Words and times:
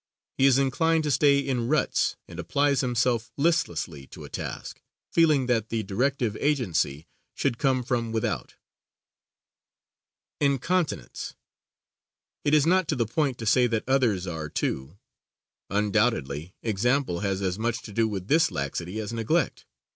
He 0.39 0.47
is 0.47 0.57
inclined 0.57 1.03
to 1.03 1.11
stay 1.11 1.37
in 1.37 1.67
ruts, 1.67 2.15
and 2.27 2.39
applies 2.39 2.81
himself 2.81 3.31
listlessly 3.37 4.07
to 4.07 4.23
a 4.23 4.29
task, 4.29 4.81
feeling 5.11 5.45
that 5.45 5.69
the 5.69 5.83
directive 5.83 6.35
agency 6.37 7.05
should 7.35 7.59
come 7.59 7.83
from 7.83 8.11
without. 8.11 8.55
Incontinence. 10.39 11.35
It 12.43 12.55
is 12.55 12.65
not 12.65 12.87
to 12.87 12.95
the 12.95 13.05
point 13.05 13.37
to 13.37 13.45
say 13.45 13.67
that 13.67 13.83
others 13.87 14.25
are, 14.25 14.49
too. 14.49 14.97
Undoubtedly, 15.69 16.55
example 16.63 17.19
has 17.19 17.43
as 17.43 17.59
much 17.59 17.83
to 17.83 17.93
do 17.93 18.07
with 18.07 18.27
this 18.27 18.49
laxity 18.49 18.99
as 18.99 19.13
neglect. 19.13 19.67